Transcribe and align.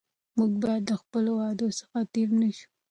موږ 0.37 0.51
باید 0.63 0.83
له 0.91 0.95
خپلو 1.01 1.31
وعدو 1.35 1.67
څخه 1.79 1.97
تېر 2.13 2.29
نه 2.41 2.49
شو. 2.57 2.67